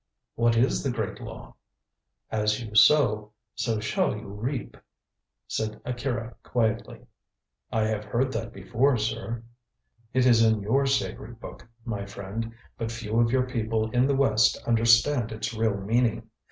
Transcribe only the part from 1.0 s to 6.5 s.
Law?" "As you sow, so shall you reap," said Akira